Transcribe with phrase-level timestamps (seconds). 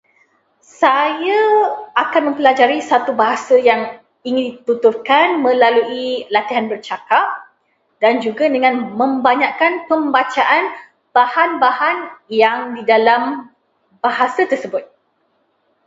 [0.81, 1.37] Saya
[2.03, 3.81] akan mempelajari satu bahasa yang
[4.27, 7.27] ingin dituturkan melalui latihan bercakap
[8.01, 10.63] dan juga dengan membanyakkan pembacaan
[11.15, 11.97] bahan-bahan
[12.41, 13.21] yang di dalam
[14.03, 14.83] bahasa tersebut.